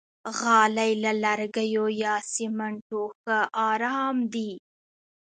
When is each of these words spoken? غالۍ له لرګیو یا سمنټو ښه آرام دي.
غالۍ 0.37 0.91
له 1.03 1.11
لرګیو 1.23 1.85
یا 2.03 2.15
سمنټو 2.33 3.03
ښه 3.19 3.37
آرام 3.69 4.17
دي. 4.33 4.51